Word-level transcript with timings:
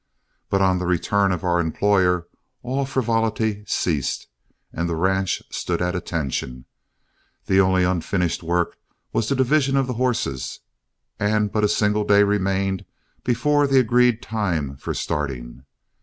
But 0.49 0.63
on 0.63 0.79
the 0.79 0.87
return 0.87 1.31
of 1.31 1.43
our 1.43 1.59
employer, 1.59 2.27
all 2.63 2.85
frivolity 2.85 3.63
ceased, 3.67 4.25
and 4.73 4.89
the 4.89 4.95
ranch 4.95 5.43
stood 5.51 5.79
at 5.79 5.95
attention. 5.95 6.65
The 7.45 7.61
only 7.61 7.83
unfinished 7.83 8.41
work 8.41 8.79
was 9.13 9.29
the 9.29 9.35
division 9.35 9.77
of 9.77 9.85
the 9.85 9.93
horses, 10.01 10.61
and 11.19 11.51
but 11.51 11.63
a 11.63 11.69
single 11.69 12.03
day 12.03 12.23
remained 12.23 12.83
before 13.23 13.67
the 13.67 13.77
agreed 13.79 14.23
time 14.23 14.75
for 14.77 14.95
starting. 14.95 15.65